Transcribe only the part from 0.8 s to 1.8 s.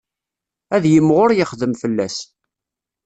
yimɣur yexdem